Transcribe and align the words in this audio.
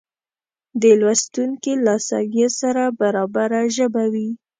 د 0.81 0.83
لوستونکې 1.01 1.73
له 1.85 1.95
سویې 2.07 2.47
سره 2.59 2.83
برابره 2.99 3.61
ژبه 3.75 4.03
وي 4.13 4.29